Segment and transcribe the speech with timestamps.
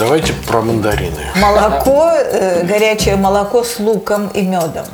[0.00, 1.26] давайте про мандарины.
[1.36, 4.86] Молоко, э, горячее молоко с луком и медом.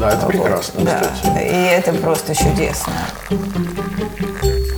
[0.00, 1.44] Да, это прекрасно, Да, кстати.
[1.44, 2.92] и это просто чудесно.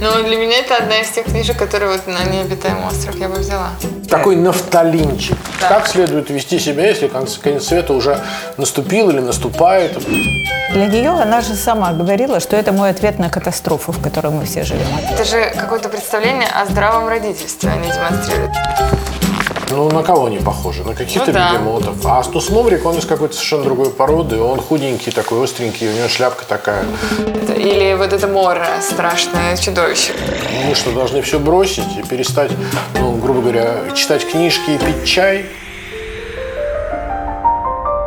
[0.02, 3.36] Ну, для меня это одна из тех книжек, которые вот на необитаемый остров я бы
[3.36, 3.70] взяла.
[4.08, 5.36] Такой нафталинчик.
[5.60, 8.18] Как следует вести себя, если конец, конец света уже
[8.56, 9.98] наступил или наступает?
[10.72, 14.44] Для нее она же сама говорила, что это мой ответ на катастрофу, в которой мы
[14.46, 14.86] все живем.
[15.10, 18.52] Это же какое-то представление о здравом родительстве они демонстрируют.
[19.70, 20.82] Ну, на кого они похожи?
[20.82, 21.52] На каких-то Ну да.
[21.52, 22.04] бегемотов.
[22.04, 24.40] А Астус Маврик, он из какой-то совершенно другой породы.
[24.40, 26.84] Он худенький такой, остренький, у него шляпка такая.
[27.56, 30.12] Или вот это Мора, страшное чудовище.
[30.66, 32.50] Мы что, должны все бросить и перестать,
[32.98, 35.46] ну, грубо говоря, читать книжки и пить чай?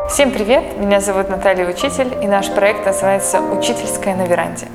[0.10, 0.78] Всем привет!
[0.78, 4.68] Меня зовут Наталья Учитель, и наш проект называется «Учительская на веранде».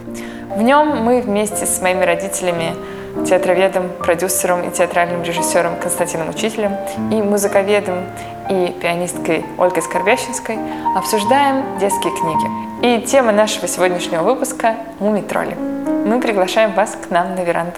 [0.56, 2.74] В нем мы вместе с моими родителями,
[3.26, 6.76] театроведом, продюсером и театральным режиссером Константином Учителем
[7.10, 8.04] и музыковедом
[8.50, 10.58] и пианисткой Ольгой Скорбящинской
[10.96, 12.68] обсуждаем детские книги.
[12.82, 15.54] И тема нашего сегодняшнего выпуска– «Муми-тролли».
[16.06, 17.76] Мы приглашаем вас к нам на веранду.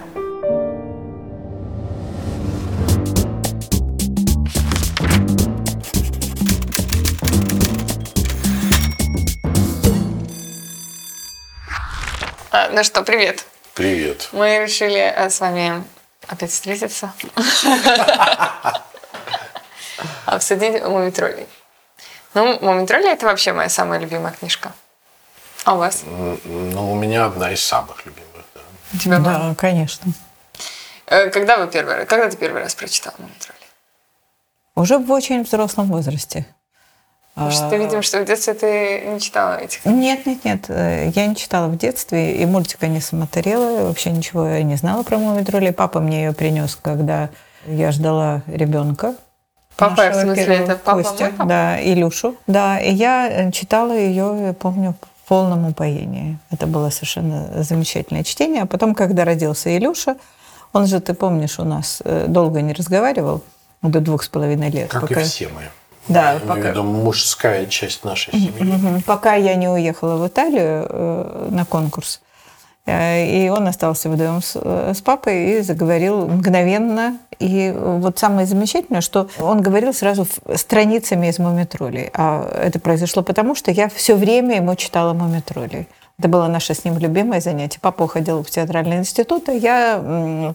[12.52, 13.44] А, ну что, привет.
[13.74, 14.28] Привет.
[14.32, 15.84] Мы решили э, с вами
[16.26, 17.12] опять встретиться.
[20.26, 21.46] Обсудить мумитроллей.
[22.34, 24.72] Ну, мумитролли это вообще моя самая любимая книжка.
[25.64, 26.02] А у вас?
[26.04, 28.44] Ну, у меня одна из самых любимых.
[28.54, 28.60] да.
[28.94, 29.18] У тебя?
[29.18, 30.12] Да, конечно.
[31.06, 33.58] Э, Когда вы первый раз, когда ты первый раз прочитала мумитролли?
[34.74, 36.46] Уже в очень взрослом возрасте.
[37.40, 39.84] Потому что ты, видимо, что в детстве ты не читала этих.
[39.86, 40.64] Нет, нет, нет.
[40.68, 45.02] э, Я не читала в детстве, и мультика не смотрела, вообще ничего я не знала
[45.02, 45.72] про мумий троллей.
[45.72, 47.30] Папа мне ее принес, когда
[47.66, 49.14] я ждала ребенка.
[49.76, 51.48] Папа, в смысле, это папа, Костя, мой папа?
[51.48, 52.34] Да, Илюшу.
[52.46, 56.38] Да, и я э, читала ее, я помню, в полном упоении.
[56.50, 58.62] Это было совершенно замечательное чтение.
[58.62, 60.16] А потом, когда родился Илюша,
[60.74, 63.42] он же, ты помнишь, у нас э, долго не разговаривал,
[63.80, 64.90] до двух с половиной лет.
[64.90, 65.62] Как пока- и все мы.
[66.08, 68.52] Да, Я пока- виду мужская часть нашей семьи.
[68.62, 69.02] Мгм.
[69.02, 72.20] Пока я не уехала в Италию э, на конкурс.
[72.86, 77.18] Э, И он остался вдвоем с, э, с папой и заговорил мгновенно.
[77.38, 82.10] И вот самое замечательное, что он говорил сразу страницами из «Мумитролей».
[82.14, 85.86] А это произошло потому, что я все время ему читала «Мумитролей».
[86.18, 87.78] Это было наше с ним любимое занятие.
[87.80, 90.54] Папа уходил в театральный институт, а я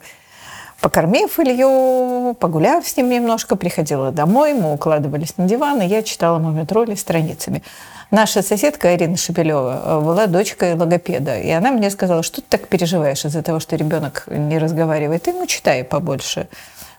[0.85, 6.37] Покормив Илью, погуляв с ним немножко, приходила домой, мы укладывались на диван, и я читала
[6.37, 7.63] «Мумитроли» страницами.
[8.11, 12.67] Наша соседка Ирина Шепелева э, была дочкой логопеда, и она мне сказала, что ты так
[12.67, 16.47] переживаешь из-за того, что ребенок не разговаривает, ему читай побольше.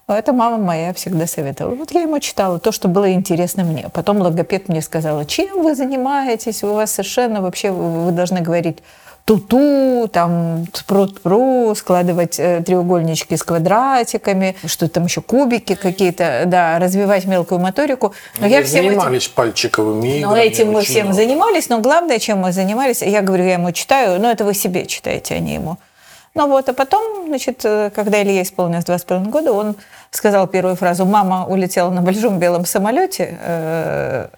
[0.08, 1.76] Это мама моя всегда советовала.
[1.76, 3.88] Вот я ему читала то, что было интересно мне.
[3.92, 8.78] Потом логопед мне сказала, чем вы занимаетесь, у вас совершенно вообще, вы должны говорить
[9.26, 17.25] туту, там прут-пру, складывать э, треугольнички с квадратиками, что там еще кубики какие-то, да, развивать
[17.26, 18.14] мелкую моторику.
[18.38, 20.32] Но я Вы всем этим- занимались пальчиковыми играми.
[20.32, 21.16] ну, этим мы всем много.
[21.22, 24.87] занимались, но главное, чем мы занимались, я говорю, я ему читаю, но это вы себе
[24.87, 25.76] читаете, а не ему.
[26.34, 29.75] Ну вот, а потом, значит, э, когда Илье исполнилось два с половиной года, он
[30.12, 33.37] сказал первую фразу «Мама улетела на большом белом самолете».
[33.41, 34.28] Э,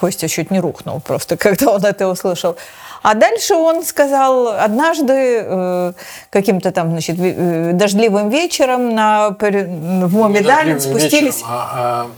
[0.00, 2.56] Костя чуть не рухнул просто, когда он это услышал.
[3.02, 5.92] А дальше он сказал, однажды э,
[6.30, 11.36] каким-то там, значит, э, дождливым вечером на, в Дождливым спустились...
[11.36, 12.10] вечером, а, а,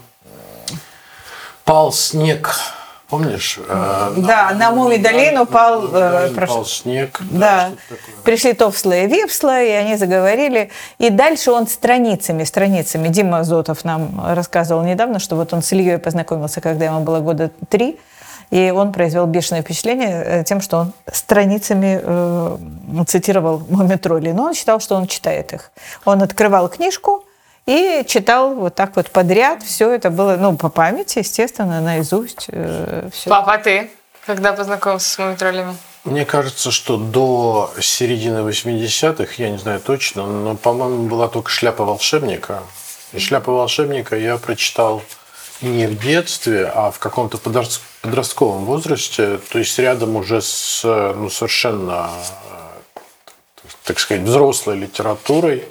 [1.65, 2.57] пал снег.
[3.09, 3.59] Помнишь?
[3.69, 7.21] Э, Да, на Муми-долин упал, э, Упал прошу- снег.
[7.31, 7.99] Да, такое.
[8.25, 10.71] пришли Товсла и Випсла, и они заговорили.
[10.99, 13.09] И дальше он страницами, страницами.
[13.09, 17.51] Дима Зотов нам рассказывал недавно, что вот он с Ильей познакомился, когда ему было года
[17.69, 18.01] три,
[18.53, 24.33] и он произвел бешеное впечатление э, тем, что он страницами э, цитировал Мумитроли.
[24.33, 25.71] Но он считал, что он читает их.
[26.05, 27.25] Он открывал книжку
[27.65, 29.63] и читал вот так вот подряд.
[29.63, 32.45] Все это было, ну, по памяти, естественно, наизусть.
[32.49, 33.31] э, все.
[33.31, 33.91] Папа, ты?
[34.27, 35.75] Когда познакомился с мумитроллями?
[36.05, 41.87] Мне кажется, что до середины 80-х, я не знаю точно, но, по-моему, была только «Шляпа
[41.87, 42.63] волшебника».
[43.15, 45.03] И «Шляпа волшебника» я прочитал
[45.63, 51.31] не в детстве, а в каком-то подрос- подростковом возрасте, то есть рядом уже с ну,
[51.31, 52.11] совершенно,
[52.95, 53.01] э,
[53.85, 55.65] так сказать, взрослой литературой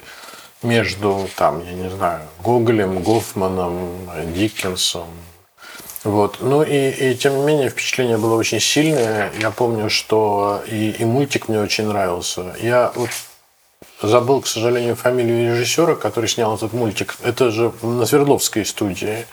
[0.62, 5.08] между, там, я не знаю, Гоголем, Гофманом, Диккенсом,
[6.04, 6.38] вот.
[6.40, 9.30] Ну и, и тем не менее впечатление было очень сильное.
[9.40, 12.56] Я помню, что и, и мультик мне очень нравился.
[12.60, 13.10] Я вот
[14.08, 17.16] забыл, к сожалению, фамилию режиссера, который снял этот мультик.
[17.22, 19.26] Это же на Свердловской студии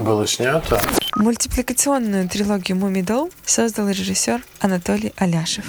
[0.00, 0.80] было снято.
[1.16, 5.64] Мультипликационную трилогию «Мумий дол» создал режиссер Анатолий Аляшев.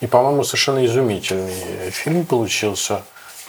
[0.00, 3.02] И, по-моему, совершенно изумительный фильм получился.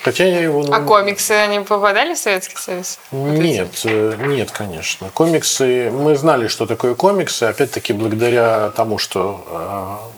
[0.05, 0.63] Хотя я его...
[0.71, 2.99] А ну, комиксы, они попадали в Советский Союз?
[3.11, 5.09] Нет, э, нет, конечно.
[5.09, 10.13] Комиксы, мы знали, что такое комиксы, опять-таки благодаря тому, что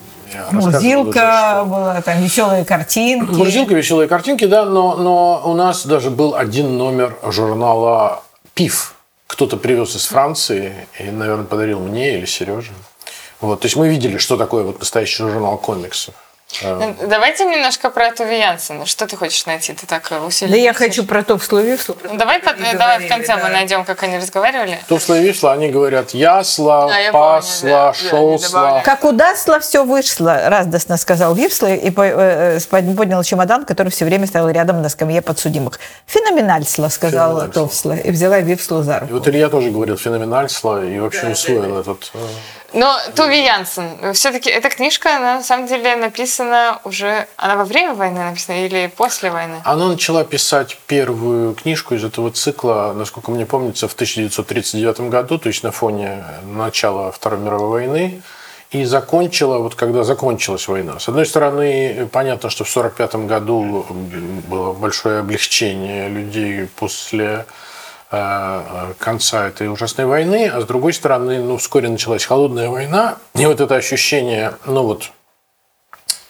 [0.51, 3.31] Мурзилка что- была, там веселые картинки.
[3.31, 8.94] Мурзилка, веселые картинки, да, но, но у нас даже был один номер журнала «Пиф».
[9.27, 12.71] Кто-то привез из Франции и, наверное, подарил мне или Сереже.
[13.41, 16.15] Вот, то есть мы видели, что такое вот настоящий журнал комиксов.
[16.62, 18.86] Э, Ну, Давайте немножко про Туви Янсена.
[18.86, 19.74] Что ты хочешь найти?
[19.74, 20.56] Ты так э, усиленно...
[20.56, 21.98] Да я хочу про Товслу Вивслу.
[22.04, 23.50] Ну, давай, под- Мы давай в конце мы да.
[23.50, 24.80] найдем, как они разговаривали.
[24.88, 28.82] Товсла и Вишла, они говорят ясла, Да, помню, пасла, да, да, шоусла.
[28.86, 34.26] Как удастся, все вышло, радостно сказал Вивсла и э, э, поднял чемодан, который все время
[34.26, 35.80] стоял рядом на скамье подсудимых.
[36.06, 37.64] Феноменальсло, сказала Феноменальсло.
[37.68, 39.14] Товсла, и взяла Вивслу за И руку.
[39.16, 42.12] вот Илья тоже говорил феноменальство и вообще усвоил этот...
[42.77, 47.27] Но Туви Янсен, все-таки эта книжка, она на самом деле написана уже...
[47.35, 49.56] Она во время войны написана или после войны?
[49.65, 55.47] Она начала писать первую книжку из этого цикла, насколько мне помнится, в 1939 году, то
[55.47, 58.21] есть на фоне начала Второй мировой войны,
[58.69, 61.00] и закончила, вот когда закончилась война.
[61.00, 63.88] С одной стороны, понятно, что в 1945 году
[64.47, 67.47] было большое облегчение людей после
[68.09, 73.59] конца этой ужасной войны, а с другой стороны, ну, вскоре началась холодная война, и вот
[73.59, 75.12] это ощущение, ну вот,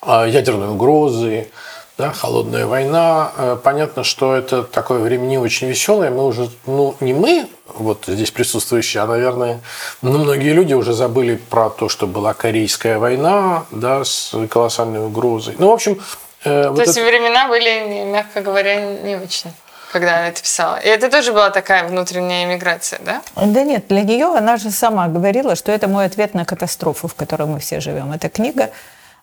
[0.01, 1.49] а, ядерной угрозы,
[1.97, 3.31] да, холодная война.
[3.37, 6.11] Э, Понятно, что это такое время не очень веселое.
[6.11, 9.61] Мы уже, ну, не мы, вот здесь присутствующие, а, наверное,
[10.03, 15.55] ну, многие люди уже забыли про то, что была Корейская война, да, с колоссальной угрозой.
[15.57, 15.99] Ну, в общем,
[16.43, 19.51] э, То вот есть это- времена были, мягко говоря, не очень,
[19.91, 20.77] когда она это писала.
[20.77, 23.21] И это тоже была такая внутренняя эмиграция, да?
[23.35, 27.15] Да нет, для нее она же сама говорила, что это мой ответ на катастрофу, в
[27.15, 28.11] которой мы все живем.
[28.11, 28.69] Эта книга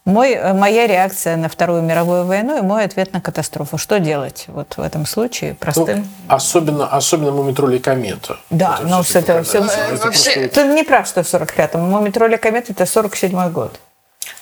[0.05, 3.79] мой, э, моя реакция на Вторую мировую войну и мой ответ на катастрофу.
[3.79, 6.09] Что делать вот в этом случае ну, простым?
[6.29, 8.37] особенно, особенно «Мумитроль и комета».
[8.51, 9.59] Да, Это но с этого все...
[9.59, 9.67] Это
[10.05, 11.81] вообще- просто- Ты не прав, что в 45-м.
[11.81, 13.81] Мумитроли комет это 47-й год.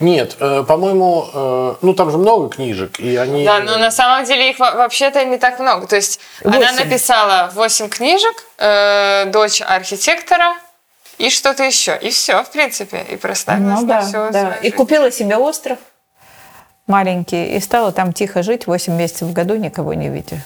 [0.02, 3.44] Нет, э, по-моему, э, ну там же много книжек, и они...
[3.44, 5.86] Да, но на самом деле их во- вообще-то не так много.
[5.86, 6.76] То есть она Восемь.
[6.76, 10.54] написала 8 книжек, э, дочь архитектора
[11.18, 11.96] и что-то еще.
[12.02, 13.04] И все, в принципе.
[13.08, 14.54] И проставила Ну да, всю да.
[14.62, 15.78] И купила себе остров
[16.86, 20.40] маленький и стала там тихо жить 8 месяцев в году, никого не видя.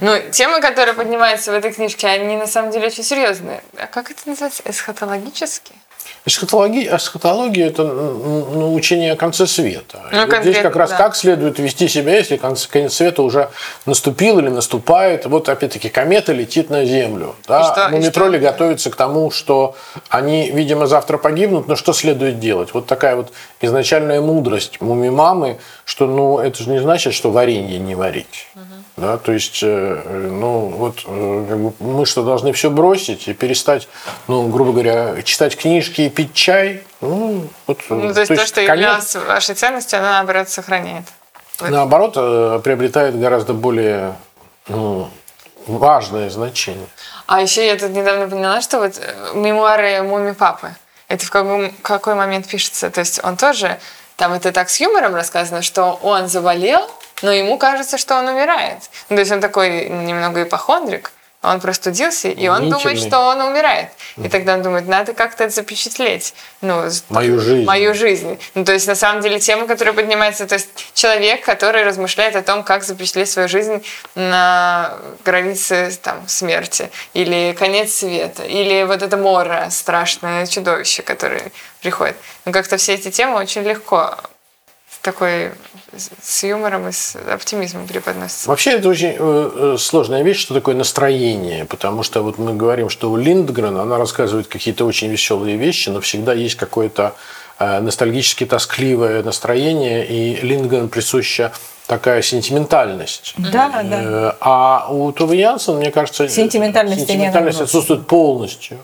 [0.00, 3.62] Ну, темы, которые поднимаются в этой книжке, они на самом деле очень серьезные.
[3.76, 4.62] А как это называется?
[4.64, 5.78] Эсхатологические?
[6.26, 10.00] Эсхатология, эсхатология– это ну, учение о конце света.
[10.10, 10.96] Ну, И вот здесь как раз да.
[10.96, 13.50] как следует вести себя, если конец, конец света уже
[13.84, 15.26] наступил или наступает.
[15.26, 17.34] Вот опять-таки комета летит на Землю.
[17.44, 17.64] И Да?
[17.64, 18.46] что- и Мумитроли что?
[18.52, 19.76] готовятся к тому, что
[20.08, 22.72] они, видимо, завтра погибнут, но что следует делать?
[22.72, 23.30] Вот такая вот
[23.60, 28.46] изначальная мудрость муми-мамы, что ну, это же не значит, что варенье не варить.
[29.04, 33.28] Да, то есть, э, э, ну, вот э, как бы мы что, должны все бросить
[33.28, 33.86] и перестать,
[34.28, 36.82] ну, грубо говоря, читать книжки и пить чай?
[37.02, 41.04] Ну, вот, Ну, то есть то, что конец, являлось вашей ценностью, она, наоборот, сохраняет.
[41.60, 42.14] наоборот,
[42.62, 44.16] приобретает гораздо более
[44.68, 45.10] ну,
[45.66, 46.86] важное значение.
[47.26, 48.98] А еще я тут недавно поняла, что вот
[49.34, 50.74] мемуары Муми Папы,
[51.08, 52.88] это в каком, какой момент пишется?
[52.88, 53.78] То есть он тоже,
[54.16, 56.90] там это так с юмором рассказано, что он заболел,
[57.22, 58.78] но ему кажется, что он умирает.
[59.08, 61.12] Ну, то есть он такой немного ипохондрик,
[61.44, 63.08] он простудился, и он думает, Мнительный.
[63.08, 63.90] что он умирает.
[64.16, 66.34] И тогда он думает, надо как-то это запечатлеть.
[66.62, 67.64] Ну, Мою жизнь.
[67.66, 68.38] Мою жизнь.
[68.54, 72.42] Ну, то есть, на самом деле, тема, которая поднимается, то есть человек, который размышляет о
[72.42, 74.94] том, как запечатлеть свою жизнь на
[75.24, 81.52] границе там, смерти, или конец света, или вот это море, страшное чудовище, которое
[81.82, 82.16] приходит.
[82.44, 84.16] Ну, как-то все эти темы очень легко
[85.02, 85.52] такой
[85.96, 88.48] с- юмором и с оптимизмом преподносятся.
[88.48, 92.88] Вообще это очень э, э, сложная вещь, что такое настроение, потому что вот мы говорим,
[92.90, 97.14] что у Линдгрена она рассказывает какие-то очень веселые вещи, но всегда есть какое-то
[97.58, 101.52] э, ностальгически тоскливое настроение, и Линдгрен присуща
[101.86, 103.34] такая сентиментальность.
[103.36, 104.00] Да, да.
[104.02, 107.64] Э, А у Тувы Янсен, мне кажется, сентиментальность набросано.
[107.64, 108.78] отсутствует полностью.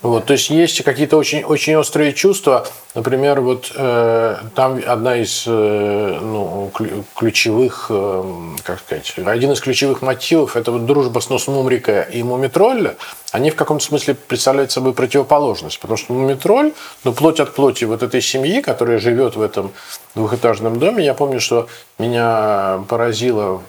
[0.00, 2.64] Вот, то есть есть какие-то очень, очень острые чувства.
[2.94, 8.24] Например, вот э, там одна из э, ну, клю- ключевых, э,
[8.62, 12.94] как сказать, один из ключевых мотивов это вот дружба с Нос Мумрика и Мумитролля.
[13.32, 18.02] Они в каком-то смысле представляют собой противоположность, потому что Мумитроль, ну, плоть от плоти вот
[18.04, 19.72] этой семьи, которая живет в этом
[20.14, 21.04] двухэтажном доме.
[21.04, 21.66] Я помню, что
[21.98, 22.37] меня
[22.88, 23.62] поразило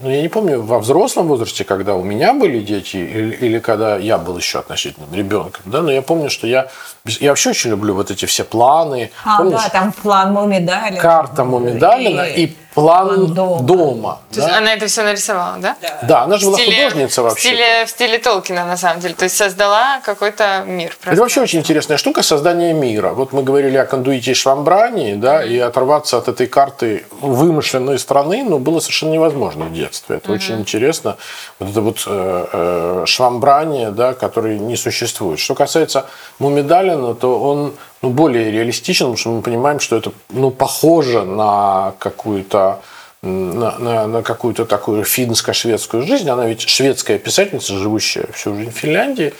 [0.00, 3.96] ну, я не помню, во взрослом возрасте, когда у меня были дети, или, или когда
[3.98, 6.68] я был еще относительным ребенком, да, но я помню, что я,
[7.04, 9.10] я вообще очень люблю вот эти все планы.
[9.24, 9.62] А, Помнишь?
[9.62, 10.96] да, там план Мумидали.
[10.96, 13.62] Карта Мумидалина и, и план, план дома.
[13.62, 14.20] дома.
[14.30, 14.58] То есть да?
[14.58, 15.76] она это все нарисовала, да?
[16.02, 17.48] Да, она же В была стиле- художница В вообще.
[17.48, 19.14] стиле, в стиле Толкина, на самом деле.
[19.14, 20.96] То есть создала какой-то мир.
[21.04, 23.10] Это вообще очень интересная штука создание мира.
[23.10, 28.44] Вот мы говорили о кондуите и швамбрании, да, и оторваться от этой карты вымышленной страны,
[28.44, 30.16] ну, было совершенно невозможно в детстве.
[30.16, 31.16] Это очень интересно.
[31.58, 35.38] Вот это вот э, э, швамбрание, да, который не существует.
[35.38, 36.06] Что касается
[36.38, 41.94] Мумидалина, то он ну, более реалистичен, потому что мы понимаем, что это ну, похоже на
[41.98, 42.80] какую-то
[43.22, 46.28] на, на- на какую-то такую финско-шведскую жизнь.
[46.30, 49.34] Она ведь шведская писательница, живущая всю жизнь в Финляндии.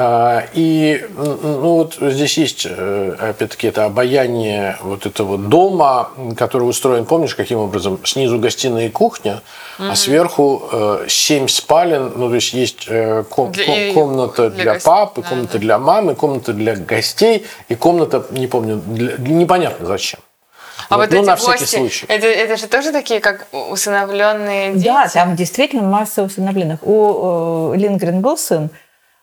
[0.00, 7.04] А, И ну, вот здесь есть, э, опять-таки, это обаяние вот этого дома, который устроен,
[7.04, 7.98] помнишь, каким образом?
[8.04, 9.42] Снизу гостиная и кухня,
[9.76, 14.72] а сверху э, семь спален, ну, то есть есть э, ком- Для- комната для для
[14.74, 19.84] гостей, папы, да, комната для мамы, комната для гостей и комната, не помню, для- непонятно
[19.84, 20.20] зачем.
[20.90, 22.06] А Вот, вот, ну, эти на всякий гости, случай.
[22.08, 24.84] Это, это же тоже такие, как усыновленные дети?
[24.84, 26.78] Да, там действительно масса усыновленных.
[26.84, 28.70] У э, Лингрен был сын.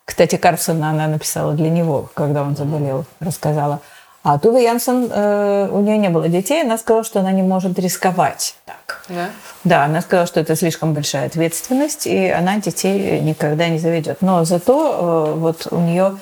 [0.06, 3.82] Кстати, Карсона она написала для него, когда он заболел, рассказала.
[4.24, 7.78] А Туве Янсен, э, у нее не было детей, она сказала, что она не может
[7.78, 9.04] рисковать так.
[9.10, 9.30] Да?
[9.64, 14.22] Да, она сказала, что это слишком большая ответственность, и она детей никогда не заведет.
[14.22, 16.18] Но зато э, вот у нее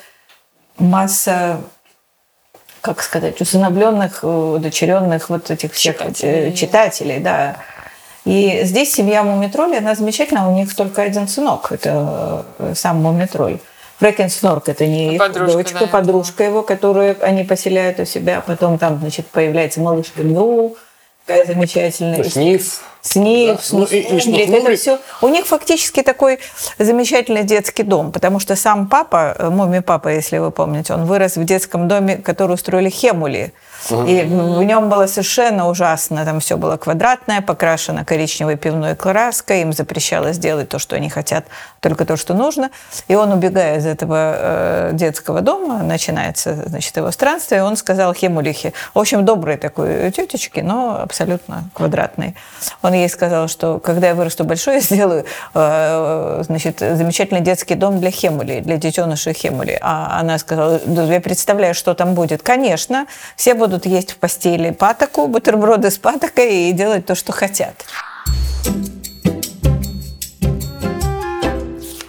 [0.78, 1.62] масса,
[2.82, 6.50] как сказать, усыновленных, э, удочеренных вот этих всех Читателей.
[6.50, 7.58] э, читателей, да.
[8.26, 13.60] И здесь семья Мумитроли, она замечательная, у них только один сынок, это э, сам Мумитроль.
[14.00, 18.44] Фрекен Снорк, это не их Подружка, дочка, да, подружка его, которую они поселяют у себя.
[18.46, 20.76] Потом там, значит, появляется малышка Лю,
[21.26, 22.24] такая замечательная.
[22.24, 22.82] Сниф.
[23.02, 23.78] Сниф, Да.
[23.78, 25.00] Ну, и- и Сниф, это все.
[25.22, 26.40] У них фактически такой
[26.80, 31.36] замечательный детский дом, потому что сам папа, э, Муми папа, если вы помните, он вырос
[31.38, 33.54] в детском доме, который устроили Хемули.
[33.92, 36.26] И в нем было совершенно ужасно.
[36.26, 39.62] Там все было квадратное, покрашено коричневой пивной краской.
[39.62, 41.46] Им запрещалось делать то, что они хотят,
[41.80, 42.70] только то, что нужно.
[43.08, 48.74] И он, убегая из этого э, детского дома, начинается, значит, его странствие, он сказал Хемулихе,
[48.94, 52.36] в общем, доброй такой тетечки, но абсолютно квадратной.
[52.82, 58.00] Он ей сказал, что когда я вырасту большой, я сделаю э, значит, замечательный детский дом
[58.00, 59.78] для Хемули, для детенышей Хемули.
[59.82, 62.44] А она сказала, я представляю, что там будет.
[62.44, 67.86] Конечно, все будут есть в постели патоку, бутерброды с патокой и делать то, что хотят.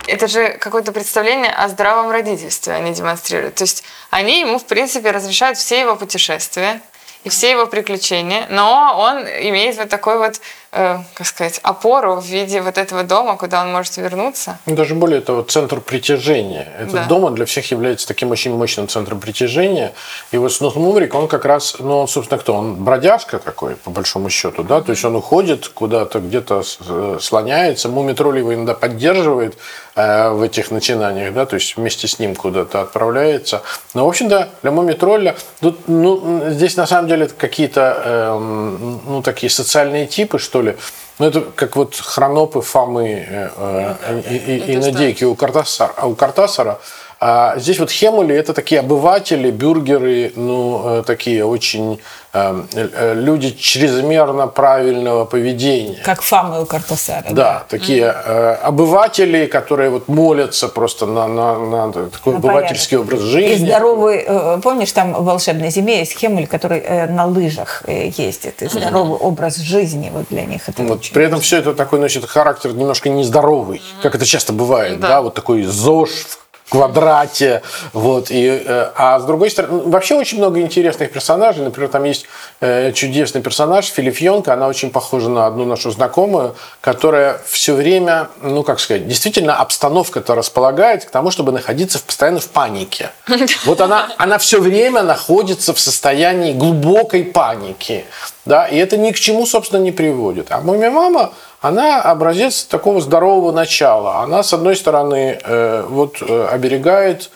[0.07, 3.57] Это же какое-то представление о здравом родительстве они демонстрируют.
[3.57, 6.81] То есть они ему, в принципе, разрешают все его путешествия
[7.25, 10.41] и все его приключения, но он имеет вот такой вот,
[10.75, 14.59] э, как сказать, опору в виде вот этого дома, куда он может вернуться.
[14.67, 16.69] Ну, Даже более того, центр притяжения.
[16.79, 17.05] Этот Да.
[17.07, 19.93] дом он для всех является таким очень мощным центром притяжения.
[20.33, 22.55] И вот Снут Мумрик, он как раз, ну, он, собственно, кто?
[22.55, 24.81] Он бродяжка такой, по большому счету, да?
[24.81, 27.89] То есть он уходит куда-то, где-то э, слоняется.
[27.89, 29.57] Мумитроль его иногда поддерживает
[29.95, 31.47] э, в этих начинаниях, да?
[31.47, 33.63] То есть вместе с ним куда-то отправляется.
[33.95, 39.51] Но, в общем-то, для Мумитролля, тут, ну, здесь на самом деле какие-то, эм, ну, такие
[39.51, 40.77] социальные типы, что ли.
[41.19, 45.93] Ну, это как вот хронопы Фомы э, э, и, и- и Это Надейки у Картасара.
[45.97, 46.79] а у Картасара.
[47.21, 52.01] А здесь вот Хемули– это такие обыватели, бюргеры, ну, э, такие очень
[52.33, 55.99] э, э, люди чрезмерно правильного поведения.
[56.05, 57.25] Как Фамы у Картасара.
[57.31, 63.21] Да, такие э, обыватели, которые вот молятся просто на, на, на такой На обывательский образ
[63.21, 63.67] И жизни.
[63.67, 68.61] здоровый, э, помнишь, там в «Волшебной зиме» есть Хемуль, который на лыжах ездит.
[68.63, 70.69] И здоровый образ жизни вот для них.
[70.69, 75.01] Это Вот, при этом все это такой носит характер немножко нездоровый, как это часто бывает,
[75.01, 75.23] да, Да.
[75.23, 76.44] вот такой ЗОЖ в
[76.75, 77.63] квадрате,
[77.93, 82.03] вот, и, э, а с другой стороны, ну, вообще очень много интересных персонажей, например, там
[82.03, 82.27] есть
[82.61, 88.65] э, чудесный персонаж Филифьонка, она очень похожа на одну нашу знакомую, которая все время, ну,
[88.65, 93.11] как сказать, действительно обстановка-то располагает к тому, чтобы находиться постоянно в панике.
[93.65, 98.05] Вот она, она все время находится в состоянии глубокой паники,
[98.45, 100.49] да, и это ни к чему, собственно, не приводит.
[100.51, 101.33] А моя мама,
[101.65, 104.21] она образец такого здорового начала.
[104.21, 107.31] Она, с одной стороны, э, вот э, оберегает,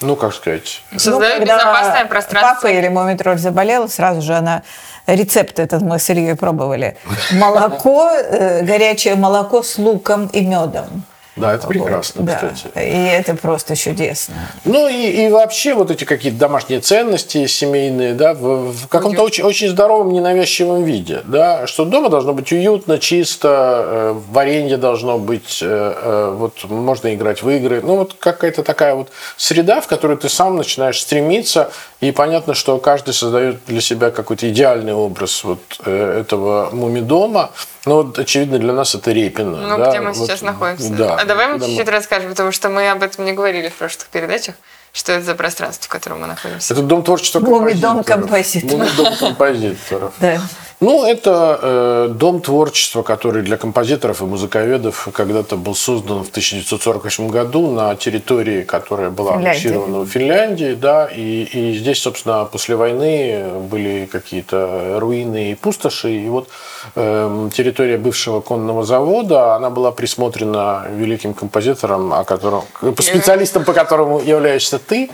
[0.00, 2.54] ну, как сказать, Создает когда безопасное пространство.
[2.54, 4.64] Папа или Мумитроль заболел, сразу же она
[5.06, 6.96] рецепт этот мы с Ильей пробовали.
[7.30, 11.04] Молоко, э, горячее молоко с луком и медом.
[11.40, 12.66] Да, это прекрасно, Да, кстати.
[12.76, 14.34] и это просто чудесно.
[14.64, 19.44] Ну и, и вообще вот эти какие-то домашние ценности семейные, да, в, в каком-то очень,
[19.44, 25.58] очень здоровом, ненавязчивом виде, да, что дома должно быть уютно, чисто, э, варенье должно быть,
[25.62, 30.18] э, э, вот можно играть в игры, ну вот какая-то такая вот среда, в которую
[30.18, 35.60] ты сам начинаешь стремиться, и понятно, что каждый создает для себя какой-то идеальный образ вот
[35.84, 37.50] э, этого мумидома,
[37.84, 39.56] но вот, очевидно для нас это Репино.
[39.56, 40.90] Ну, да, где мы вот, сейчас находимся.
[40.90, 44.08] Да, а давай мы чуть-чуть расскажем, потому что мы об этом не говорили в прошлых
[44.08, 44.54] передачах,
[44.92, 46.74] что это за пространство, в котором мы находимся.
[46.74, 48.06] Это дом творчества композиторов.
[48.06, 48.72] композиторов.
[48.72, 50.12] Мумий-дом композиторов.
[50.18, 50.40] Да.
[50.80, 57.28] Ну, это э, дом творчества, который для композиторов и музыковедов когда-то был создан в 1948
[57.28, 63.44] году на территории, которая была аннексирована в Финляндии, да, и, и здесь, собственно, после войны
[63.68, 66.48] были какие-то руины и пустоши, и вот
[66.94, 72.62] эм, территория бывшего конного завода, она была присмотрена великим композитором, о котором,
[73.00, 75.10] специалистом, по которому являешься ты,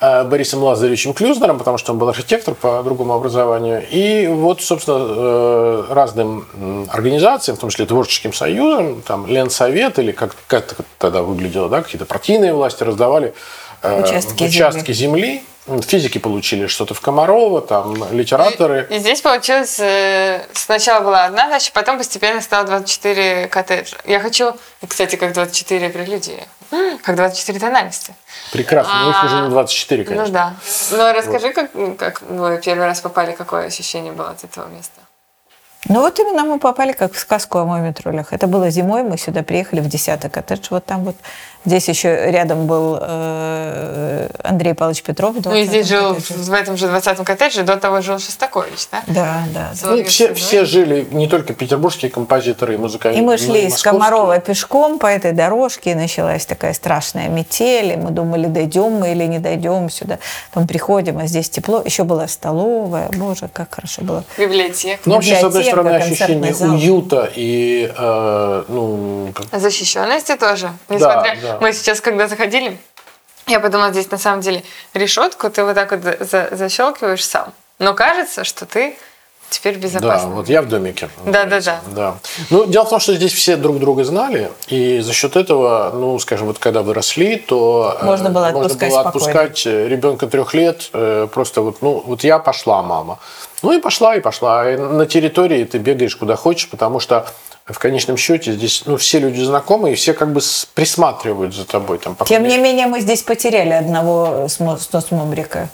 [0.00, 3.84] э, Борисом Лазаревичем Клюзнером, потому что он был архитектор по другому образованию.
[3.90, 6.46] И вот, собственно, э, разным
[6.90, 11.82] организациям, в том числе творческим союзам, там Ленсовет или как, как это тогда выглядело, да,
[11.82, 13.34] какие-то партийные власти раздавали
[13.94, 15.42] Участки участки земли.
[15.88, 18.86] Физики получили что-то в Комарово, там литераторы.
[18.88, 23.96] И здесь получилось, э, сначала была одна дача, потом постепенно стало 24 коттеджа.
[24.04, 26.46] Я хочу, и, кстати, как 24 прелюдии,
[27.02, 28.14] как 24 тональности.
[28.52, 30.26] Прекрасно, но их А, уже не 24, конечно.
[30.26, 30.54] Ну да.
[30.92, 35.00] Но расскажи, как, как вы первый раз попали, какое ощущение было от этого места?
[35.88, 38.32] Ну вот именно мы попали как в сказку о мумитролях.
[38.32, 40.66] Это было зимой, мы сюда приехали в 10 коттедж.
[40.70, 41.16] Вот там вот.
[41.64, 45.34] Здесь еще рядом был э, Андрей Павлович Петров.
[45.44, 46.34] Ну и 20-м здесь жил коттедже.
[46.34, 49.02] в этом же 20-м коттедже, до того жил Шостакович, да?
[49.08, 49.72] Да, да.
[49.82, 49.90] да.
[49.90, 53.18] Ну, все, все жили, не только петербургские композиторы и музыканты.
[53.18, 53.82] И мы шли из.
[53.82, 59.10] Комарова пешком по этой дорожке, и началась такая страшная метель, и мы думали, дойдем мы
[59.10, 60.20] или не дойдем сюда.
[60.52, 61.82] Потом приходим, а здесь тепло.
[61.84, 64.24] Еще была столовая, боже, как хорошо было.
[64.38, 65.00] Библиотека.
[65.04, 66.70] Ну, вообще, с одной библиотека, стороны, концертный ощущение зал.
[66.74, 70.70] уюта и, э, ну, как- Защищенности тоже.
[70.88, 71.58] Несмотря, да.
[71.60, 72.78] мы сейчас, когда заходили,
[73.46, 74.62] я подумала, здесь на самом деле
[74.94, 77.52] решетку ты вот так вот за- защелкиваешь сам.
[77.78, 78.96] Но кажется, что ты
[79.50, 80.30] теперь да, безопасен.
[80.30, 81.08] вот я в домике.
[81.24, 81.80] Да, да, да.
[81.94, 82.14] Да.
[82.50, 86.18] Ну, дело в том, что здесь все друг друга знали, и за счет этого, ну,
[86.18, 90.90] скажем, вот когда вы росли, то э, Можно было отпускать было отпускать ребенка трех лет,
[90.92, 93.18] э, просто вот, ну, вот я пошла, мама.
[93.62, 94.70] Ну и пошла, и пошла.
[94.70, 97.26] И на территории ты бегаешь куда хочешь, потому что
[97.66, 100.40] в конечном счете здесь, ну, все люди знакомые, и все как бы
[100.74, 101.98] присматривают за тобой.
[101.98, 105.68] Там, Тем не менее, мы здесь потеряли одного с мо- с Носмумрика.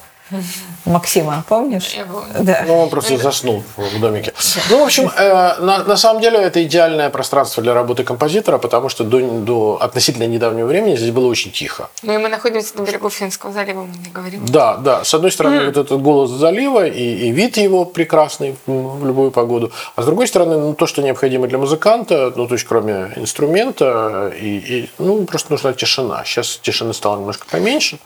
[0.84, 1.94] Максима, помнишь?
[1.96, 2.32] Я помню.
[2.40, 2.64] Да.
[2.66, 4.32] Ну, он просто заснул в домике.
[4.70, 8.88] Ну, в общем, э, на, на самом деле это идеальное пространство для работы композитора, потому
[8.88, 11.88] что до, до относительно недавнего времени здесь было очень тихо.
[12.02, 14.44] Ну и мы находимся на берегу Финского залива, мы не говорим.
[14.46, 15.04] Да, да.
[15.04, 19.72] С одной стороны, вот этот голос залива и, и вид его прекрасный в любую погоду.
[19.96, 24.32] А с другой стороны, ну, то, что необходимо для музыканта, ну, то есть кроме инструмента,
[24.40, 26.24] и, и, ну, просто нужна тишина.
[26.24, 27.98] Сейчас тишины стало немножко поменьше.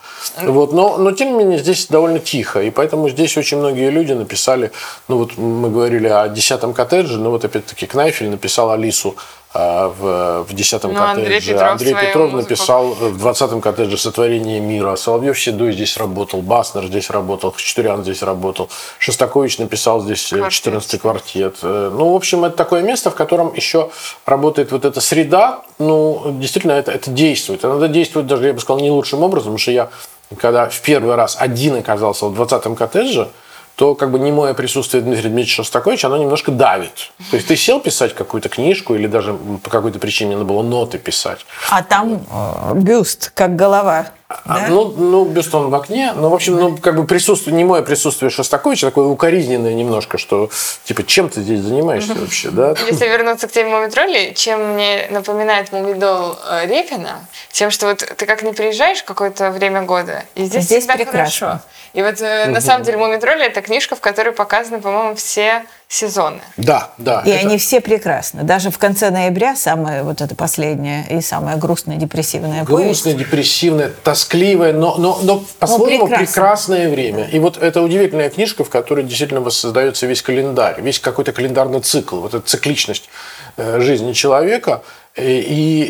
[0.43, 2.61] Вот, но, но, тем не менее, здесь довольно тихо.
[2.61, 4.71] И поэтому здесь очень многие люди написали,
[5.07, 9.15] ну, вот мы говорили о десятом коттедже, ну, вот опять-таки Кнайфель написал Алису
[9.53, 11.53] а, в, в десятом Ну, Андрей коттедже.
[11.53, 12.49] Петров Андрей Петров музыку.
[12.49, 14.95] написал в 20-м коттедже «Сотворение мира».
[14.97, 20.73] Соловьев Седой здесь работал, Баснер здесь работал, Хачатурян здесь работал, Шостакович написал здесь э, Квартет.
[20.73, 21.55] 14-й квартет.
[21.63, 23.89] Э, Ну, в общем, это такое место, в котором еще
[24.25, 25.63] работает вот эта среда.
[25.79, 27.63] Ну, действительно, это, это действует.
[27.63, 29.89] Иногда действует даже, я бы сказал, не лучшим образом, потому что я,
[30.35, 33.29] когда в первый раз один оказался в 20-м коттедже,
[33.75, 37.11] то как бы немое присутствие Дмитрия Дмитриевича Шостаковича, оно немножко давит.
[37.29, 40.97] То есть ты сел писать какую-то книжку или даже по какой-то причине надо было ноты
[40.97, 41.45] писать.
[41.69, 44.07] А там э, бюст, как голова.
[44.29, 44.67] А, да?
[44.67, 46.11] Ну, ну, бюст он в окне.
[46.13, 50.49] Ну, в общем, ну, как бы присутствие, немое присутствие Шостаковича такое укоризненное немножко, что,
[50.83, 52.75] типа, чем ты здесь занимаешься вообще, да?
[52.87, 58.25] Если вернуться к теме Мумитроли, чем мне напоминает Мумидол э, Репина, тем, что вот ты
[58.25, 61.21] как не приезжаешь какое-то время года, и здесь, Здесь всегда прекрасно.
[61.21, 61.61] хорошо.
[61.93, 66.41] И вот э, на самом деле Мумитроли это книжка, в которой показаны, по-моему, все сезоны.
[66.57, 67.21] Да, да.
[67.25, 68.43] И это- они все прекрасны.
[68.43, 74.73] Даже в конце ноября самое вот это последнее и самое грустное, депрессивное Грустное, депрессивное, тоскливое,
[74.73, 76.25] но, но, но по-своему прекрасно.
[76.25, 77.25] прекрасное время.
[77.31, 82.19] И вот это удивительная книжка, в которой действительно воссоздается весь календарь, весь какой-то календарный цикл,
[82.19, 83.09] вот эта цикличность
[83.55, 84.83] э, жизни человека.
[85.15, 85.83] И, и,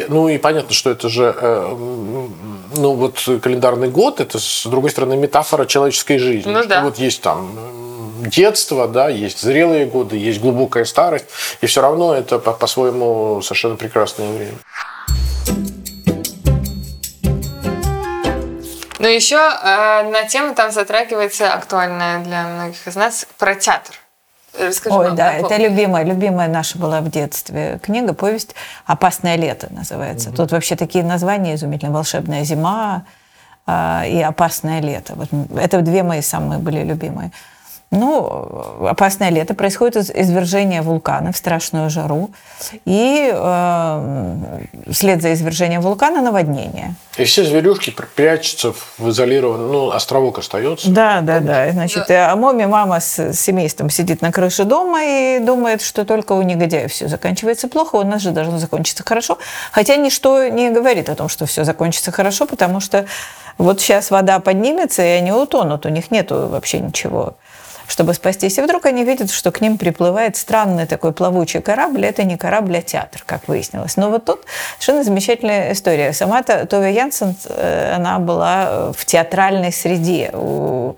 [0.00, 1.68] и, ну и понятно, что это же, э,
[2.76, 6.50] ну вот календарный год, это с другой стороны метафора человеческой жизни.
[6.50, 6.82] Ну да.
[6.82, 11.26] Вот есть там детство, да, есть зрелые годы, есть глубокая старость,
[11.60, 14.54] и все равно это по-своему по совершенно прекрасное время.
[18.98, 23.96] Ну, Но еще э, на тему там затрагивается актуальная для многих из нас про театр.
[24.58, 28.54] Расскажи Ой, да, это любимая, любимая наша была в детстве книга, повесть
[28.84, 30.28] «Опасное лето» называется.
[30.28, 30.36] Угу.
[30.36, 31.94] Тут вообще такие названия изумительные.
[31.94, 33.04] «Волшебная зима»
[33.66, 35.14] э, и «Опасное лето».
[35.16, 37.32] Вот это две мои самые были любимые.
[37.92, 42.30] Ну, опасное лето происходит из извержения вулкана в страшную жару,
[42.86, 46.94] и э, вслед за извержением вулкана наводнение.
[47.18, 50.88] И все зверюшки прячутся в изолированном, ну, островок остается.
[50.90, 51.70] Да, да, да.
[51.72, 52.32] Значит, да.
[52.32, 56.90] а Моми мама с семейством сидит на крыше дома и думает, что только у негодяев
[56.90, 59.36] все заканчивается плохо, у нас же должно закончиться хорошо.
[59.70, 63.04] Хотя ничто не говорит о том, что все закончится хорошо, потому что
[63.58, 67.34] вот сейчас вода поднимется, и они утонут, у них нет вообще ничего
[67.92, 68.58] чтобы спастись.
[68.58, 72.06] И вдруг они видят, что к ним приплывает странный такой плавучий корабль.
[72.06, 73.98] Это не корабль, а театр, как выяснилось.
[73.98, 74.40] Но вот тут
[74.78, 76.14] совершенно замечательная история.
[76.14, 80.30] Сама-то Тове Янсен, э, она была в театральной среде.
[80.32, 80.96] У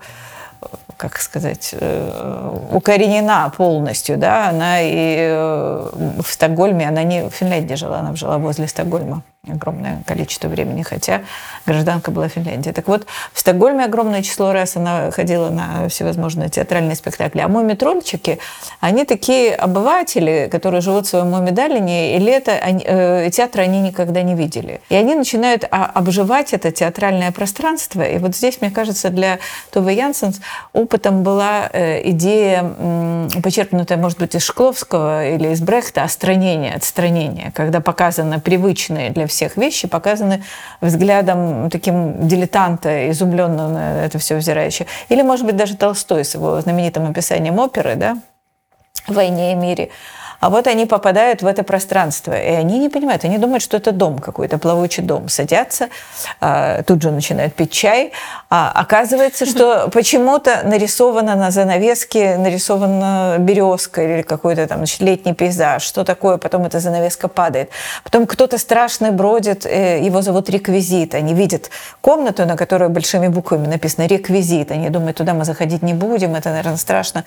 [0.97, 5.89] как сказать, э, укоренена полностью, да, она и э,
[6.23, 11.21] в Стокгольме, она не в Финляндии жила, она жила возле Стокгольма огромное количество времени, хотя
[11.65, 12.71] гражданка была Финляндии.
[12.71, 17.41] Так вот, в Стокгольме огромное число раз она ходила на всевозможные театральные спектакли.
[17.41, 18.39] А муми-трольчики,
[18.79, 24.21] они такие обыватели, которые живут в своем муми-далине, и лето они, э, театра они никогда
[24.21, 24.81] не видели.
[24.89, 28.01] И они начинают а, обживать это театральное пространство.
[28.01, 29.39] И вот здесь, мне кажется, для
[29.71, 30.41] Тувы Янсенс
[30.73, 32.63] опытом была э, идея,
[33.43, 39.34] почерпнутая, может быть, из Шкловского или из Брехта, отстранения, отстранения, когда показано привычные для всех
[39.55, 40.43] вещи показаны
[40.81, 44.87] взглядом таким дилетанта, изумленного на это все взирающего.
[45.09, 48.17] Или, может быть, даже Толстой с его знаменитым описанием оперы, да,
[49.07, 49.89] «В войне и мире»,
[50.39, 53.91] а вот они попадают в это пространство, и они не понимают, они думают, что это
[53.91, 55.29] дом какой-то, плавучий дом.
[55.29, 55.89] Садятся,
[56.41, 58.11] а, тут же начинают пить чай,
[58.49, 65.83] а оказывается, что почему-то нарисовано на занавеске, нарисована березка или какой-то там значит, летний пейзаж,
[65.83, 67.69] что такое, потом эта занавеска падает.
[68.03, 71.69] Потом кто-то страшный бродит, э, его зовут реквизит, они видят
[72.01, 76.49] комнату, на которой большими буквами написано реквизит, они думают, туда мы заходить не будем, это,
[76.49, 77.23] наверное, страшно.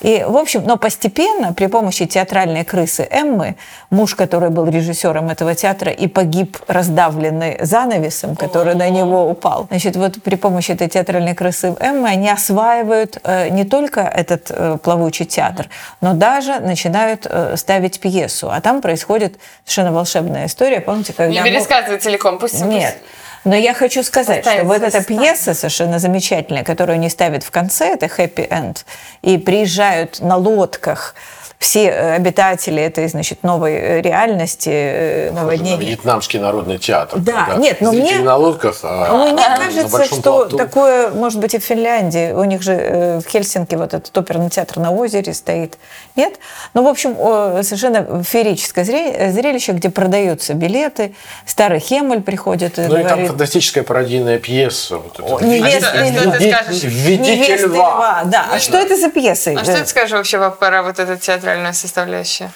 [0.00, 3.56] И, в общем, но постепенно при помощи театральной театральной крысы Эммы,
[3.90, 9.66] муж, который был режиссером этого театра и погиб раздавленный занавесом, который на него упал.
[9.68, 14.78] Значит, вот при помощи этой театральной крысы Эммы они осваивают э, не только этот э,
[14.82, 15.68] плавучий театр,
[16.00, 18.48] но даже начинают э, ставить пьесу.
[18.50, 20.80] А там происходит совершенно волшебная история.
[20.80, 21.32] Помните, когда...
[21.32, 22.64] Не пересказывай целиком, пусть...
[22.64, 22.96] Нет.
[23.44, 27.94] Но я хочу сказать, что вот эта пьеса совершенно замечательная, которую они ставят в конце,
[27.94, 28.78] это happy end,
[29.22, 31.14] и приезжают на лодках
[31.58, 35.76] все э, обитатели этой, значит, новой э, реальности, э, наводнения.
[35.76, 37.18] Вьетнамский народный театр.
[37.18, 38.18] Да, нет, но мне...
[38.18, 40.56] на лодках, а Мне кажется, что плоту.
[40.58, 42.32] такое, может быть, и в Финляндии.
[42.32, 45.78] У них же в Хельсинки вот этот оперный театр на озере стоит.
[46.14, 46.34] Нет?
[46.74, 47.14] Ну, в общем,
[47.62, 51.14] совершенно феерическое зрелище, где продаются билеты.
[51.46, 53.06] Старый Хемель приходит и Ну, говорит...
[53.06, 54.98] и там фантастическая пародийная пьеса.
[54.98, 55.44] Вот это.
[55.44, 56.82] Невеста, а что, что ты скажешь?
[56.84, 57.76] Невеста льва.
[57.76, 58.22] льва.
[58.26, 59.54] Да, а что это за пьеса?
[59.58, 62.50] А что ты скажешь вообще про вот этот театр театральная составляющая?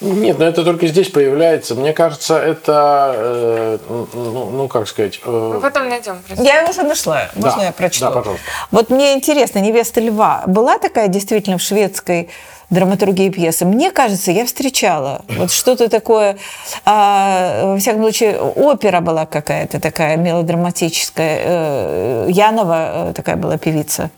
[0.00, 1.76] Нет, но это только здесь появляется.
[1.76, 5.20] Мне кажется, это, э, ну, ну, как сказать...
[5.24, 5.50] Э...
[5.54, 6.20] Мы потом найдем.
[6.30, 7.28] Я его уже нашла.
[7.36, 8.06] Можно да, я прочту?
[8.06, 8.44] Да, пожалуйста.
[8.72, 12.30] Вот мне интересно, «Невеста льва» была такая действительно в шведской
[12.70, 13.64] драматургии пьесы.
[13.64, 16.36] Мне кажется, я встречала вот что-то такое,
[16.84, 21.40] а, во всяком случае, опера была какая-то такая мелодраматическая.
[21.44, 24.10] Э, Янова э, такая была певица.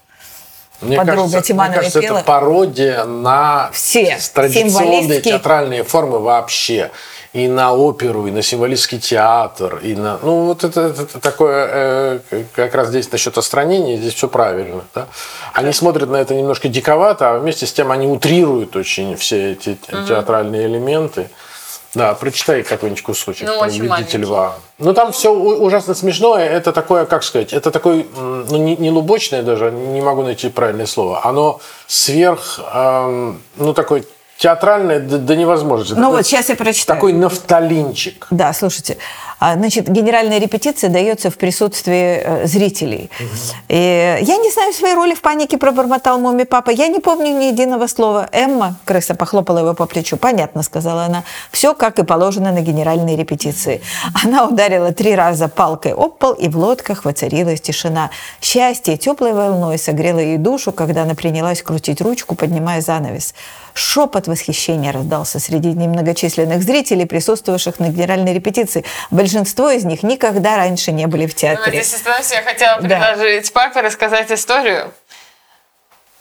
[0.80, 2.16] Мне подруга кажется, Тимановой мне кажется, пела.
[2.18, 6.90] это пародия на все традиционные театральные формы вообще.
[7.32, 10.18] И на оперу, и на символический театр, и на...
[10.22, 14.84] Ну, вот это, это такое, э, как раз здесь насчет остранения, здесь все правильно.
[14.94, 15.08] Да?
[15.52, 19.70] Они смотрят на это немножко диковато, а вместе с тем они утрируют очень все эти
[19.70, 20.06] угу.
[20.06, 21.28] театральные элементы.
[21.94, 23.46] Да, прочитай какой-нибудь кусочек.
[23.46, 24.56] Ну, очень «Видите льва».
[24.78, 26.48] Ну, там все ужасно смешное.
[26.48, 30.86] Это такое, как сказать, это такой, ну, не, не лубочное даже, не могу найти правильное
[30.86, 31.24] слово.
[31.24, 34.04] Оно сверх, эм, ну, такой
[34.36, 35.94] театральное до, до невозможности.
[35.94, 36.96] Ну, такой, вот сейчас я прочитаю.
[36.96, 38.26] Такой нафталинчик.
[38.30, 38.98] Да, слушайте.
[39.46, 43.10] А, значит, генеральная репетиция дается в присутствии э, зрителей.
[43.20, 43.28] Угу.
[43.68, 46.70] И я не знаю своей роли в панике, пробормотал Муми папа.
[46.70, 48.26] Я не помню ни единого слова.
[48.32, 50.16] Эмма, крыса, похлопала его по плечу.
[50.16, 51.24] Понятно, сказала она.
[51.50, 53.82] Все, как и положено на генеральной репетиции.
[54.24, 58.08] Она ударила три раза палкой об пол, и в лодках воцарилась тишина.
[58.40, 63.34] Счастье теплой волной согрело ей душу, когда она принялась крутить ручку, поднимая занавес.
[63.74, 68.84] Шепот восхищения раздался среди немногочисленных зрителей, присутствовавших на генеральной репетиции.
[69.10, 71.82] Большинство из них никогда раньше не были в Ну, театре.
[71.82, 72.36] здесь остановимся.
[72.36, 72.88] Я хотела Да.
[72.88, 74.92] предложить папе рассказать историю.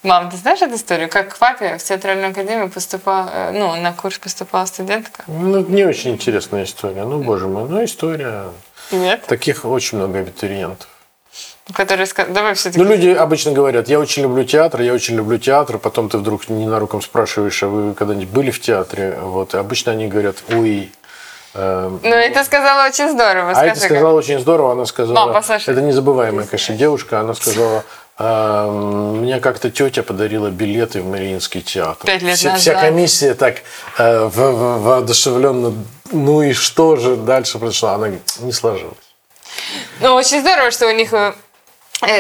[0.02, 1.08] Мам, ты знаешь эту историю?
[1.10, 5.24] Как к папе в театральную академию поступала, э, ну, на курс поступала студентка?
[5.28, 7.04] Ну, это не очень интересная история.
[7.06, 8.46] Ну, боже мой, ну, история.
[8.92, 9.26] Нет?
[9.28, 10.90] Таких очень много абитуриентов.
[11.74, 12.84] Который сказал, давай все-таки.
[12.84, 16.50] Ну, люди обычно говорят, я очень люблю театр, я очень люблю театр, потом ты вдруг
[16.50, 19.18] ненароком спрашиваешь, а вы когда-нибудь были в театре?
[19.22, 20.92] Вот, и обычно они говорят, ой,
[21.54, 23.52] эм, Ну, это сказала очень здорово.
[23.52, 24.74] А Скажи, это сказала очень здорово.
[24.74, 27.22] Она сказала, Мам, это незабываемая, конечно, девушка.
[27.22, 27.86] Она сказала,
[28.20, 32.06] «Эм, мне как-то тетя подарила билеты в Мариинский театр.
[32.06, 32.90] Пять лет Вся- Вся назад.
[32.90, 33.56] комиссия так
[33.98, 35.74] э, в- в- воодушевленно,
[36.12, 37.90] ну и что же дальше произошло?
[37.90, 38.98] Она говорит, не сложилось.
[40.02, 41.34] Ну, очень здорово, что у них э,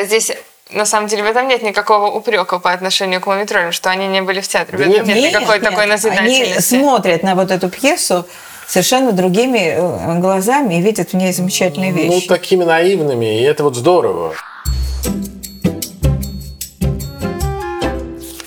[0.05, 0.31] здесь...
[0.71, 4.21] На самом деле в этом нет никакого упрека по отношению к мумитролям, что они не
[4.21, 4.77] были в театре.
[4.77, 5.63] В Да этом нет, нет, никакой нет.
[5.69, 6.61] такой Они назидательности.
[6.75, 8.25] смотрят на вот эту пьесу
[8.65, 12.27] совершенно другими э, глазами и видят в ней замечательные Ну, вещи.
[12.27, 14.33] такими наивными, и это вот здорово.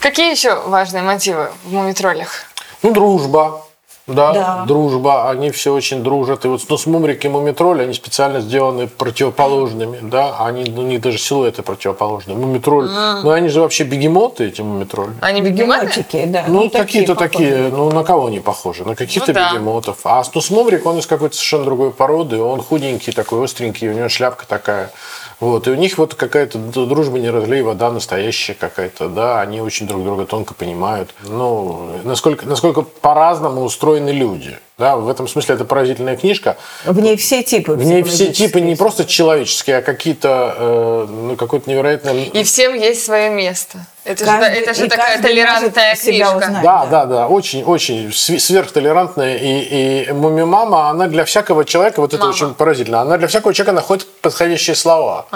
[0.01, 2.44] Какие еще важные мотивы в мумитролях?
[2.83, 3.65] Ну, дружба.
[4.07, 4.64] Да, Да.
[4.69, 6.45] дружба, они все очень дружат.
[6.45, 10.85] И вот ну, с Мумрик и Мумитроль, они специально сделаны противоположными, да, они, ну, у
[10.85, 12.37] них даже силуэты противоположные.
[12.37, 15.11] Мумитроль, ну они же вообще бегемоты, эти Мумитроль.
[15.21, 15.40] Они?
[15.40, 16.45] Бегемотики, да.
[16.47, 18.85] Ну, такие какие-то такие, ну, на кого они похожи?
[18.85, 19.51] На каких-то Ну да.
[19.53, 19.99] бегемотов.
[20.05, 23.92] А ну, с Мумрик, он из какой-то совершенно другой породы, он худенький такой, остренький, у
[23.92, 24.92] него шляпка такая.
[25.38, 29.87] Вот, и у них вот какая-то дружба не разлей вода настоящая какая-то, да, они очень
[29.87, 31.11] друг друга тонко понимают.
[31.25, 36.57] Ну, насколько, насколько по-разному устроены люди, да, в этом смысле это поразительная книжка.
[36.85, 37.72] В ней все типы.
[37.72, 42.14] В ней все типы не просто человеческие, а какие-то, э, ну, какое-то невероятное...
[42.14, 43.85] И всем есть свое место.
[44.07, 46.37] Это, же, Каждый- это же и такая толерантная книжка.
[46.37, 46.62] узнать.
[46.62, 46.87] Да, да.
[46.87, 49.37] да, да, очень, очень св- сверхтолерантная.
[49.37, 52.31] И, и муми-мама, она для всякого человека, вот это Мама.
[52.35, 55.27] очень поразительно, она для всякого человека находит подходящие слова.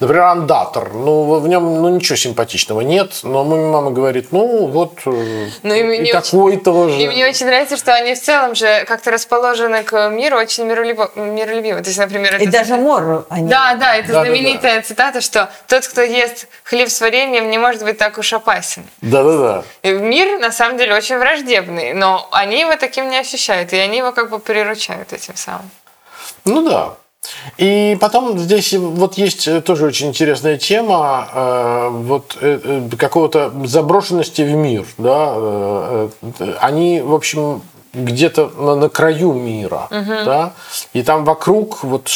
[0.00, 0.92] Например, андатор.
[0.92, 5.82] Ну, в нем ну, ничего симпатичного нет, но муми-мама говорит, ну, вот э, Ну, и
[5.82, 6.96] мне и очень- такой тоже.
[7.00, 11.10] И мне очень нравится, что они в целом же как-то расположены к миру очень миролюбо-
[11.18, 11.80] миролюбивы.
[11.80, 12.52] То есть, например, И это...
[12.52, 13.48] даже Мор они.
[13.48, 14.26] Да, да, это Да-да-да.
[14.26, 18.84] знаменитая цитата, что тот, кто ест хлеб с вареньем, не может быть так уж опасен.
[19.02, 19.64] Да-да-да.
[19.82, 23.98] И мир, на самом деле, очень враждебный, но они его таким не ощущают, и они
[23.98, 25.70] его как бы приручают этим самым.
[26.44, 26.94] Ну да.
[27.58, 33.52] И потом здесь вот есть э, тоже очень интересная тема э, вот э, э, какого-то
[33.66, 35.32] заброшенности в мир, да.
[35.36, 36.08] Э,
[36.40, 40.52] э, они, в общем, где-то на, на краю мира, да.
[40.92, 42.08] И там вокруг вот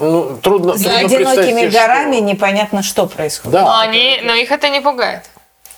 [0.00, 2.24] ну, трудно, За трудно одинокими горами что.
[2.24, 3.52] непонятно, что происходит.
[3.52, 3.62] Да.
[3.62, 5.22] Но, они, но их это не пугает.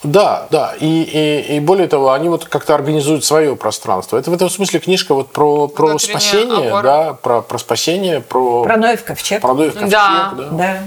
[0.03, 0.75] Да, да.
[0.81, 4.17] И, и, и более того, они вот как-то организуют свое пространство.
[4.17, 6.83] Это в этом смысле книжка вот про, про Внутренняя спасение, опора.
[6.83, 9.43] да, про, про спасение, про, Про Ноев ковчег.
[9.43, 10.33] про Ноев ковчег, Да.
[10.37, 10.49] да.
[10.51, 10.79] Да.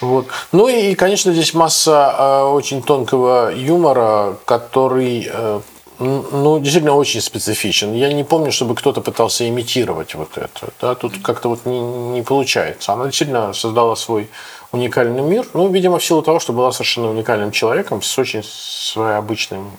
[0.00, 0.26] Вот.
[0.50, 5.60] Ну и, конечно, здесь масса э, очень тонкого юмора, который, э,
[6.02, 7.94] ну, действительно очень специфичен.
[7.94, 10.72] Я не помню, чтобы кто-то пытался имитировать вот это.
[10.80, 10.94] Да?
[10.94, 12.92] Тут как-то вот не, не получается.
[12.92, 14.28] Она действительно создала свой
[14.72, 15.46] уникальный мир.
[15.54, 19.70] Ну, видимо, в силу того, что была совершенно уникальным человеком с очень своеобычным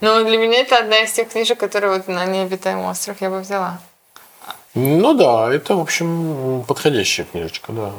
[0.00, 3.40] Но для меня это одна из тех книжек, которые вот на необитаемый остров я бы
[3.40, 3.80] взяла.
[4.74, 7.92] Ну да, это, в общем, подходящая книжечка, да.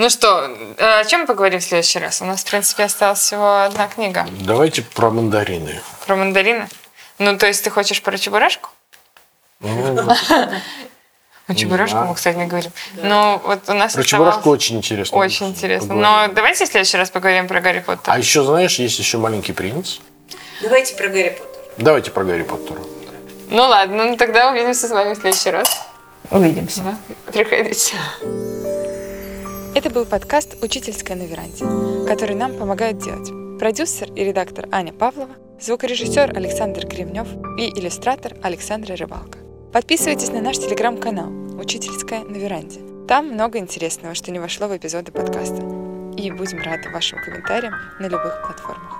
[0.00, 2.22] Ну что, э, о чем мы поговорим в следующий раз?
[2.22, 5.78] У нас, в принципе, осталась всего одна книга Давайте про мандарины.
[6.06, 6.68] про мандарины.
[7.18, 8.70] Ну, то есть ты хочешь про чебурашку?
[9.60, 10.08] Ну,
[11.48, 12.70] О чебурашку мы, кстати, не говорим.
[12.94, 15.18] Ну, вот у нас Про чебурашку очень интересно.
[15.18, 15.94] Очень интересно.
[15.94, 18.14] Но давайте в следующий раз поговорим про Гарри Поттера.
[18.14, 19.98] А еще, знаешь, есть еще маленький принц.
[20.62, 21.74] Давайте про Гарри Поттера.
[21.76, 22.80] Давайте про Гарри Поттера.
[23.50, 25.68] Ну ладно, ну тогда увидимся с вами в следующий раз.
[26.30, 26.96] Увидимся.
[27.26, 27.96] Приходите.
[29.72, 31.64] Это был подкаст «Учительская на веранде»,
[32.08, 33.30] который нам помогают делать
[33.60, 39.38] продюсер и редактор Аня Павлова, звукорежиссер Александр Кремнев и иллюстратор Александра Рыбалка.
[39.72, 42.80] Подписывайтесь на наш телеграм-канал «Учительская на веранде».
[43.06, 45.62] Там много интересного, что не вошло в эпизоды подкаста.
[46.16, 48.99] И будем рады вашим комментариям на любых платформах.